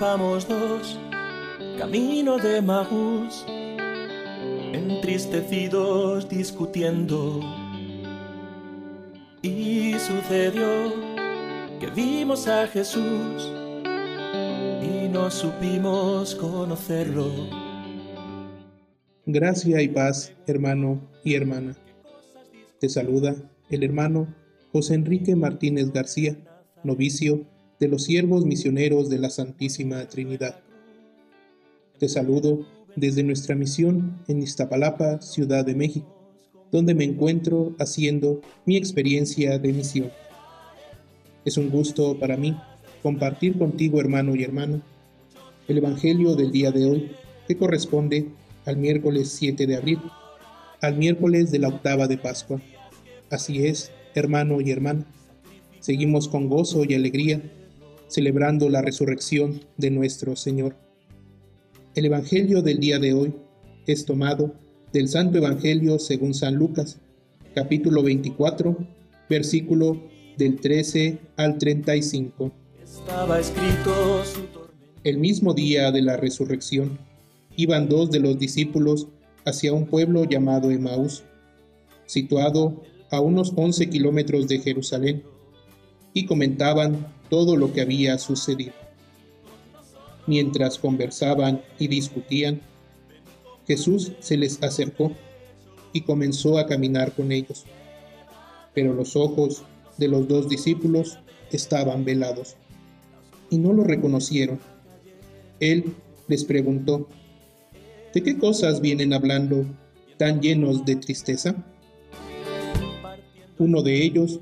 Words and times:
Íbamos 0.00 0.48
dos, 0.48 0.98
camino 1.76 2.38
de 2.38 2.62
Maús, 2.62 3.44
entristecidos 4.72 6.26
discutiendo. 6.26 7.40
Y 9.42 9.92
sucedió 9.98 10.94
que 11.78 11.90
vimos 11.94 12.48
a 12.48 12.66
Jesús 12.68 13.52
y 14.82 15.06
no 15.08 15.30
supimos 15.30 16.34
conocerlo. 16.34 17.30
Gracia 19.26 19.82
y 19.82 19.88
paz, 19.88 20.32
hermano 20.46 21.10
y 21.24 21.34
hermana. 21.34 21.76
Te 22.78 22.88
saluda 22.88 23.36
el 23.68 23.84
hermano 23.84 24.34
José 24.72 24.94
Enrique 24.94 25.36
Martínez 25.36 25.92
García, 25.92 26.38
novicio 26.84 27.44
de 27.80 27.88
los 27.88 28.04
siervos 28.04 28.44
misioneros 28.44 29.08
de 29.08 29.18
la 29.18 29.30
Santísima 29.30 30.06
Trinidad. 30.06 30.60
Te 31.98 32.10
saludo 32.10 32.66
desde 32.94 33.22
nuestra 33.22 33.54
misión 33.54 34.20
en 34.28 34.42
Iztapalapa, 34.42 35.22
Ciudad 35.22 35.64
de 35.64 35.74
México, 35.74 36.14
donde 36.70 36.94
me 36.94 37.04
encuentro 37.04 37.74
haciendo 37.78 38.42
mi 38.66 38.76
experiencia 38.76 39.58
de 39.58 39.72
misión. 39.72 40.10
Es 41.46 41.56
un 41.56 41.70
gusto 41.70 42.18
para 42.18 42.36
mí 42.36 42.54
compartir 43.02 43.56
contigo, 43.56 43.98
hermano 43.98 44.36
y 44.36 44.44
hermana, 44.44 44.82
el 45.66 45.78
Evangelio 45.78 46.36
del 46.36 46.52
día 46.52 46.72
de 46.72 46.84
hoy, 46.84 47.12
que 47.48 47.56
corresponde 47.56 48.28
al 48.66 48.76
miércoles 48.76 49.30
7 49.30 49.66
de 49.66 49.76
abril, 49.76 50.00
al 50.82 50.98
miércoles 50.98 51.50
de 51.50 51.60
la 51.60 51.68
octava 51.68 52.08
de 52.08 52.18
Pascua. 52.18 52.60
Así 53.30 53.64
es, 53.66 53.90
hermano 54.14 54.60
y 54.60 54.70
hermana, 54.70 55.06
seguimos 55.78 56.28
con 56.28 56.50
gozo 56.50 56.84
y 56.84 56.92
alegría 56.92 57.40
celebrando 58.10 58.68
la 58.68 58.82
resurrección 58.82 59.60
de 59.76 59.90
nuestro 59.90 60.34
Señor. 60.34 60.74
El 61.94 62.06
Evangelio 62.06 62.60
del 62.60 62.80
día 62.80 62.98
de 62.98 63.14
hoy 63.14 63.34
es 63.86 64.04
tomado 64.04 64.52
del 64.92 65.08
Santo 65.08 65.38
Evangelio 65.38 65.98
según 66.00 66.34
San 66.34 66.56
Lucas, 66.56 66.98
capítulo 67.54 68.02
24, 68.02 68.76
versículo 69.28 70.02
del 70.36 70.60
13 70.60 71.18
al 71.36 71.56
35. 71.58 72.50
Estaba 72.82 73.38
escrito 73.38 74.22
El 75.04 75.18
mismo 75.18 75.54
día 75.54 75.92
de 75.92 76.02
la 76.02 76.16
resurrección, 76.16 76.98
iban 77.56 77.88
dos 77.88 78.10
de 78.10 78.18
los 78.18 78.38
discípulos 78.38 79.06
hacia 79.44 79.72
un 79.72 79.86
pueblo 79.86 80.24
llamado 80.24 80.72
Emaús, 80.72 81.22
situado 82.06 82.82
a 83.12 83.20
unos 83.20 83.52
11 83.54 83.88
kilómetros 83.88 84.48
de 84.48 84.58
Jerusalén, 84.58 85.22
y 86.12 86.26
comentaban 86.26 87.06
todo 87.28 87.56
lo 87.56 87.72
que 87.72 87.80
había 87.80 88.18
sucedido. 88.18 88.72
Mientras 90.26 90.78
conversaban 90.78 91.62
y 91.78 91.88
discutían, 91.88 92.60
Jesús 93.66 94.12
se 94.20 94.36
les 94.36 94.62
acercó 94.62 95.12
y 95.92 96.02
comenzó 96.02 96.58
a 96.58 96.66
caminar 96.66 97.12
con 97.12 97.32
ellos. 97.32 97.64
Pero 98.74 98.94
los 98.94 99.16
ojos 99.16 99.62
de 99.96 100.08
los 100.08 100.28
dos 100.28 100.48
discípulos 100.48 101.18
estaban 101.50 102.04
velados 102.04 102.56
y 103.50 103.58
no 103.58 103.72
lo 103.72 103.84
reconocieron. 103.84 104.60
Él 105.58 105.94
les 106.28 106.44
preguntó, 106.44 107.08
¿de 108.14 108.22
qué 108.22 108.38
cosas 108.38 108.80
vienen 108.80 109.12
hablando 109.12 109.66
tan 110.16 110.40
llenos 110.40 110.84
de 110.84 110.96
tristeza? 110.96 111.54
Uno 113.58 113.82
de 113.82 114.02
ellos, 114.02 114.40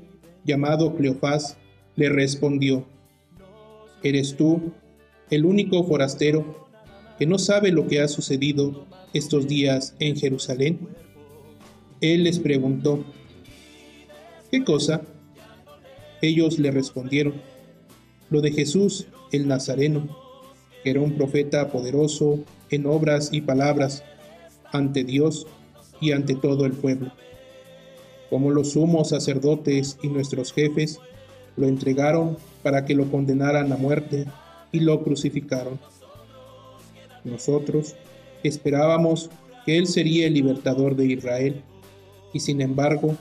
llamado 0.49 0.95
Cleofás, 0.95 1.57
le 1.95 2.09
respondió, 2.09 2.85
¿eres 4.01 4.35
tú 4.35 4.73
el 5.29 5.45
único 5.45 5.83
forastero 5.83 6.67
que 7.19 7.27
no 7.27 7.37
sabe 7.37 7.71
lo 7.71 7.87
que 7.87 8.01
ha 8.01 8.07
sucedido 8.07 8.87
estos 9.13 9.47
días 9.47 9.95
en 9.99 10.15
Jerusalén? 10.15 10.79
Él 12.01 12.23
les 12.23 12.39
preguntó, 12.39 13.03
¿qué 14.49 14.63
cosa? 14.63 15.01
Ellos 16.21 16.57
le 16.57 16.71
respondieron, 16.71 17.35
lo 18.31 18.41
de 18.41 18.51
Jesús 18.51 19.05
el 19.31 19.47
Nazareno, 19.47 20.17
que 20.83 20.89
era 20.89 21.01
un 21.01 21.13
profeta 21.13 21.69
poderoso 21.69 22.39
en 22.71 22.87
obras 22.87 23.29
y 23.31 23.41
palabras 23.41 24.03
ante 24.71 25.03
Dios 25.03 25.45
y 26.01 26.11
ante 26.11 26.33
todo 26.33 26.65
el 26.65 26.71
pueblo. 26.71 27.11
Como 28.29 28.51
los 28.51 28.71
sumos 28.73 29.09
sacerdotes 29.09 29.97
y 30.03 30.07
nuestros 30.07 30.53
jefes 30.53 30.99
lo 31.57 31.67
entregaron 31.67 32.37
para 32.63 32.85
que 32.85 32.93
lo 32.95 33.09
condenaran 33.09 33.71
a 33.71 33.77
muerte 33.77 34.25
y 34.71 34.79
lo 34.81 35.03
crucificaron. 35.03 35.79
Nosotros 37.23 37.95
esperábamos 38.43 39.29
que 39.65 39.77
Él 39.77 39.87
sería 39.87 40.27
el 40.27 40.33
libertador 40.33 40.95
de 40.95 41.05
Israel, 41.07 41.61
y 42.33 42.39
sin 42.39 42.61
embargo 42.61 43.15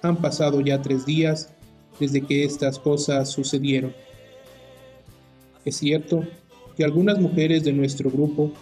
han 0.00 0.16
pasado 0.16 0.60
ya 0.60 0.80
tres 0.80 1.04
días 1.04 1.52
desde 2.00 2.22
que 2.22 2.44
estas 2.44 2.78
cosas 2.78 3.30
sucedieron. 3.30 3.94
Es 5.64 5.76
cierto 5.76 6.24
que 6.76 6.84
algunas 6.84 7.18
mujeres 7.18 7.64
de 7.64 7.72
nuestro 7.72 8.10
grupo 8.10 8.52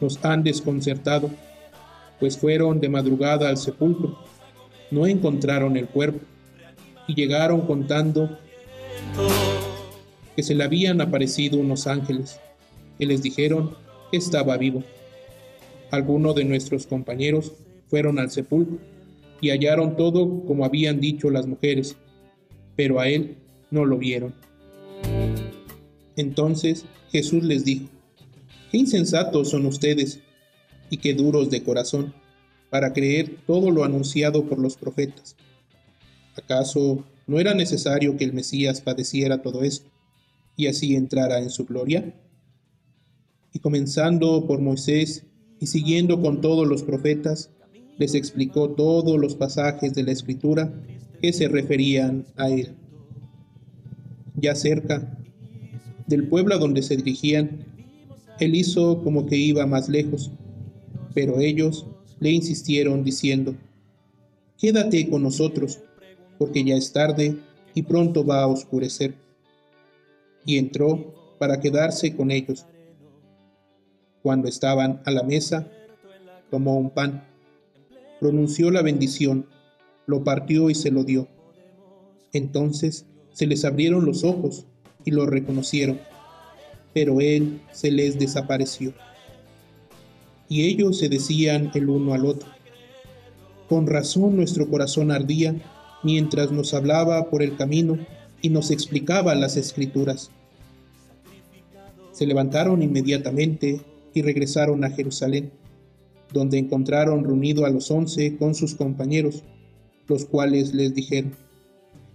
nos 0.00 0.22
han 0.24 0.42
desconcertado, 0.42 1.30
pues 2.18 2.36
fueron 2.36 2.80
de 2.80 2.88
madrugada 2.88 3.48
al 3.48 3.56
sepulcro, 3.56 4.18
no 4.90 5.06
encontraron 5.06 5.76
el 5.76 5.86
cuerpo 5.86 6.20
y 7.06 7.14
llegaron 7.14 7.62
contando 7.62 8.38
que 10.36 10.42
se 10.42 10.54
le 10.54 10.64
habían 10.64 11.00
aparecido 11.00 11.58
unos 11.58 11.86
ángeles 11.86 12.40
que 12.98 13.06
les 13.06 13.22
dijeron 13.22 13.74
que 14.10 14.16
estaba 14.16 14.56
vivo. 14.56 14.82
Algunos 15.90 16.34
de 16.34 16.44
nuestros 16.44 16.86
compañeros 16.86 17.52
fueron 17.88 18.18
al 18.18 18.30
sepulcro 18.30 18.78
y 19.40 19.50
hallaron 19.50 19.96
todo 19.96 20.44
como 20.44 20.64
habían 20.64 21.00
dicho 21.00 21.30
las 21.30 21.46
mujeres, 21.46 21.96
pero 22.76 23.00
a 23.00 23.08
él 23.08 23.36
no 23.70 23.84
lo 23.84 23.98
vieron. 23.98 24.34
Entonces 26.16 26.84
Jesús 27.10 27.42
les 27.42 27.64
dijo, 27.64 27.86
qué 28.70 28.78
insensatos 28.78 29.50
son 29.50 29.66
ustedes 29.66 30.20
y 30.90 30.98
qué 30.98 31.14
duros 31.14 31.50
de 31.50 31.62
corazón 31.62 32.14
para 32.70 32.92
creer 32.92 33.36
todo 33.46 33.70
lo 33.70 33.84
anunciado 33.84 34.44
por 34.46 34.58
los 34.58 34.76
profetas. 34.76 35.36
¿Acaso 36.36 37.04
¿No 37.30 37.38
era 37.38 37.54
necesario 37.54 38.16
que 38.16 38.24
el 38.24 38.32
Mesías 38.32 38.80
padeciera 38.80 39.40
todo 39.40 39.62
esto 39.62 39.88
y 40.56 40.66
así 40.66 40.96
entrara 40.96 41.38
en 41.38 41.48
su 41.50 41.64
gloria? 41.64 42.12
Y 43.52 43.60
comenzando 43.60 44.48
por 44.48 44.60
Moisés 44.60 45.22
y 45.60 45.68
siguiendo 45.68 46.20
con 46.20 46.40
todos 46.40 46.66
los 46.66 46.82
profetas, 46.82 47.50
les 47.98 48.16
explicó 48.16 48.70
todos 48.70 49.16
los 49.16 49.36
pasajes 49.36 49.94
de 49.94 50.02
la 50.02 50.10
escritura 50.10 50.74
que 51.22 51.32
se 51.32 51.46
referían 51.46 52.26
a 52.36 52.50
él. 52.50 52.74
Ya 54.34 54.56
cerca 54.56 55.16
del 56.08 56.26
pueblo 56.26 56.56
a 56.56 56.58
donde 56.58 56.82
se 56.82 56.96
dirigían, 56.96 57.64
él 58.40 58.56
hizo 58.56 59.04
como 59.04 59.26
que 59.26 59.36
iba 59.36 59.64
más 59.66 59.88
lejos, 59.88 60.32
pero 61.14 61.38
ellos 61.38 61.86
le 62.20 62.30
insistieron 62.30 63.02
diciendo, 63.02 63.54
Quédate 64.58 65.08
con 65.08 65.22
nosotros 65.22 65.80
porque 66.38 66.62
ya 66.64 66.74
es 66.74 66.92
tarde 66.92 67.36
y 67.74 67.82
pronto 67.82 68.24
va 68.24 68.42
a 68.42 68.46
oscurecer. 68.46 69.14
Y 70.44 70.58
entró 70.58 71.36
para 71.38 71.60
quedarse 71.60 72.14
con 72.14 72.30
ellos. 72.30 72.66
Cuando 74.22 74.48
estaban 74.48 75.02
a 75.06 75.10
la 75.10 75.22
mesa, 75.22 75.66
tomó 76.50 76.76
un 76.76 76.90
pan, 76.90 77.24
pronunció 78.20 78.70
la 78.70 78.82
bendición, 78.82 79.46
lo 80.06 80.24
partió 80.24 80.68
y 80.68 80.74
se 80.74 80.90
lo 80.90 81.04
dio. 81.04 81.26
Entonces 82.32 83.06
se 83.32 83.46
les 83.46 83.64
abrieron 83.64 84.04
los 84.04 84.24
ojos 84.24 84.66
y 85.04 85.10
lo 85.10 85.24
reconocieron, 85.24 86.00
pero 86.92 87.20
él 87.20 87.62
se 87.72 87.90
les 87.90 88.18
desapareció. 88.18 88.92
Y 90.50 90.66
ellos 90.66 90.98
se 90.98 91.08
decían 91.08 91.70
el 91.74 91.88
uno 91.88 92.12
al 92.12 92.26
otro, 92.26 92.48
con 93.68 93.86
razón 93.86 94.34
nuestro 94.34 94.68
corazón 94.68 95.12
ardía 95.12 95.54
mientras 96.02 96.50
nos 96.50 96.74
hablaba 96.74 97.30
por 97.30 97.40
el 97.40 97.56
camino 97.56 97.96
y 98.42 98.48
nos 98.48 98.72
explicaba 98.72 99.36
las 99.36 99.56
escrituras. 99.56 100.32
Se 102.10 102.26
levantaron 102.26 102.82
inmediatamente 102.82 103.80
y 104.12 104.22
regresaron 104.22 104.82
a 104.82 104.90
Jerusalén, 104.90 105.52
donde 106.32 106.58
encontraron 106.58 107.22
reunido 107.22 107.64
a 107.64 107.70
los 107.70 107.88
once 107.92 108.36
con 108.36 108.56
sus 108.56 108.74
compañeros, 108.74 109.44
los 110.08 110.24
cuales 110.24 110.74
les 110.74 110.92
dijeron, 110.96 111.32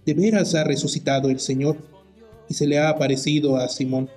de 0.04 0.12
veras 0.12 0.54
ha 0.54 0.62
resucitado 0.62 1.30
el 1.30 1.40
Señor 1.40 1.78
y 2.50 2.52
se 2.54 2.66
le 2.66 2.78
ha 2.78 2.90
aparecido 2.90 3.56
a 3.56 3.66
Simón. 3.68 4.10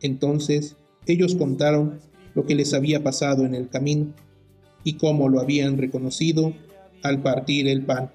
Entonces 0.00 0.76
ellos 1.06 1.34
contaron 1.34 1.98
lo 2.36 2.44
que 2.44 2.54
les 2.54 2.74
había 2.74 3.02
pasado 3.02 3.46
en 3.46 3.54
el 3.54 3.70
camino 3.70 4.12
y 4.84 4.98
cómo 4.98 5.30
lo 5.30 5.40
habían 5.40 5.78
reconocido 5.78 6.52
al 7.02 7.22
partir 7.22 7.66
el 7.66 7.82
pan. 7.82 8.12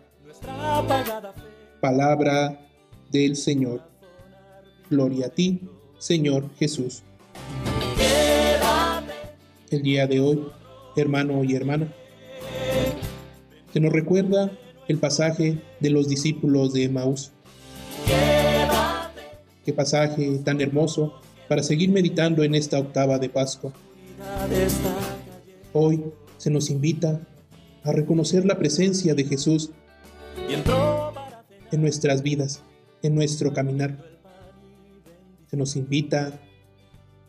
Palabra 1.81 2.69
del 3.11 3.35
Señor. 3.35 3.81
Gloria 4.91 5.25
a 5.25 5.29
ti, 5.29 5.61
Señor 5.97 6.49
Jesús. 6.57 7.01
el 9.71 9.81
día 9.81 10.05
de 10.05 10.19
hoy, 10.19 10.43
hermano 10.97 11.43
y 11.43 11.55
hermana, 11.55 11.87
que 13.73 13.79
nos 13.79 13.91
recuerda 13.91 14.51
el 14.87 14.97
pasaje 14.97 15.61
de 15.79 15.89
los 15.89 16.09
discípulos 16.09 16.73
de 16.73 16.89
Maús. 16.89 17.31
Qué 19.65 19.73
pasaje 19.73 20.39
tan 20.43 20.59
hermoso 20.59 21.13
para 21.47 21.63
seguir 21.63 21.89
meditando 21.89 22.43
en 22.43 22.53
esta 22.53 22.77
octava 22.77 23.17
de 23.17 23.29
Pascua. 23.29 23.71
Hoy 25.73 26.03
se 26.37 26.49
nos 26.49 26.69
invita 26.69 27.21
a 27.83 27.91
reconocer 27.91 28.45
la 28.45 28.57
presencia 28.57 29.15
de 29.15 29.23
Jesús 29.23 29.71
en 31.71 31.81
nuestras 31.81 32.21
vidas, 32.21 32.61
en 33.01 33.15
nuestro 33.15 33.53
caminar. 33.53 33.97
Se 35.49 35.57
nos 35.57 35.75
invita 35.75 36.39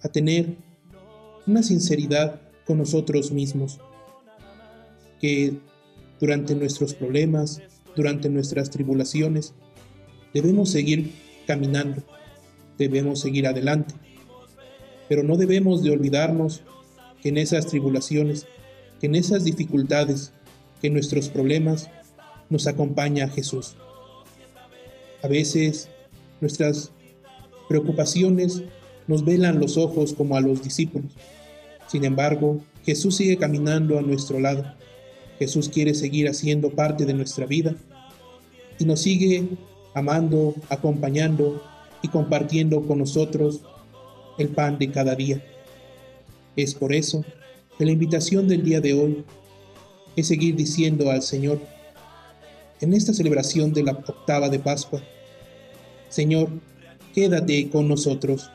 a 0.03 0.09
tener 0.09 0.57
una 1.47 1.63
sinceridad 1.63 2.41
con 2.67 2.79
nosotros 2.79 3.33
mismos, 3.33 3.81
que 5.21 5.59
durante 6.21 6.55
nuestros 6.55 6.95
problemas, 6.95 7.61
durante 7.97 8.29
nuestras 8.29 8.71
tribulaciones, 8.71 9.55
debemos 10.35 10.71
seguir 10.71 11.13
caminando, 11.47 12.03
debemos 12.79 13.21
seguir 13.21 13.47
adelante, 13.47 13.95
pero 15.09 15.23
no 15.23 15.37
debemos 15.37 15.83
de 15.83 15.91
olvidarnos 15.91 16.63
que 17.23 17.29
en 17.29 17.39
esas 17.39 17.67
tribulaciones, 17.67 18.47
que 19.01 19.07
en 19.07 19.15
esas 19.15 19.45
dificultades, 19.45 20.33
que 20.81 20.89
en 20.89 20.95
nuestros 20.95 21.29
problemas, 21.29 21.89
nos 22.51 22.67
acompaña 22.67 23.29
Jesús. 23.29 23.77
A 25.23 25.29
veces 25.29 25.89
nuestras 26.41 26.91
preocupaciones 27.69 28.63
nos 29.07 29.25
velan 29.25 29.61
los 29.61 29.77
ojos 29.77 30.13
como 30.13 30.37
a 30.37 30.41
los 30.41 30.63
discípulos. 30.63 31.13
Sin 31.87 32.05
embargo, 32.05 32.61
Jesús 32.85 33.17
sigue 33.17 33.37
caminando 33.37 33.99
a 33.99 34.03
nuestro 34.03 34.41
lado. 34.41 34.65
Jesús 35.39 35.69
quiere 35.69 35.95
seguir 35.95 36.29
haciendo 36.29 36.71
parte 36.71 37.05
de 37.05 37.15
nuestra 37.15 37.47
vida 37.47 37.75
y 38.79 38.85
nos 38.85 39.01
sigue 39.01 39.49
amando, 39.95 40.55
acompañando 40.69 41.63
y 42.03 42.09
compartiendo 42.09 42.83
con 42.83 42.99
nosotros 42.99 43.63
el 44.39 44.49
pan 44.49 44.79
de 44.79 44.91
cada 44.91 45.15
día. 45.15 45.43
Es 46.57 46.75
por 46.75 46.93
eso 46.93 47.25
que 47.79 47.85
la 47.85 47.93
invitación 47.93 48.49
del 48.49 48.63
día 48.63 48.81
de 48.81 48.95
hoy 48.95 49.25
es 50.17 50.29
seguir 50.29 50.57
diciendo 50.57 51.11
al 51.11 51.23
Señor, 51.23 51.61
en 52.81 52.93
esta 52.93 53.15
celebración 53.15 53.73
de 53.73 53.85
la 53.85 53.93
octava 53.93 54.49
de 54.49 54.59
Pascua, 54.59 55.03
Señor, 56.09 56.51
quédate 57.15 57.71
con 57.71 57.89
nosotros. 57.89 58.51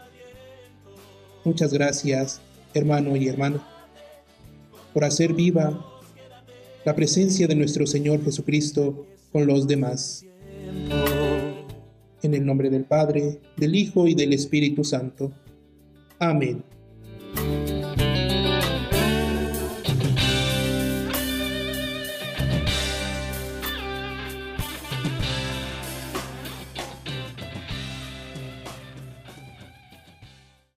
Muchas 1.44 1.73
gracias, 1.73 2.41
hermano 2.73 3.15
y 3.15 3.27
hermana, 3.27 3.65
por 4.94 5.05
hacer 5.05 5.33
viva 5.33 5.83
la 6.85 6.95
presencia 6.95 7.47
de 7.47 7.55
nuestro 7.55 7.88
Señor 7.88 8.23
Jesucristo 8.23 9.07
con 9.31 9.47
los 9.47 9.67
demás. 9.67 10.25
En 12.21 12.33
el 12.33 12.45
nombre 12.45 12.69
del 12.69 12.83
Padre, 12.83 13.39
del 13.55 13.75
Hijo 13.75 14.07
y 14.07 14.13
del 14.13 14.33
Espíritu 14.33 14.83
Santo. 14.83 15.31
Amén. 16.19 16.63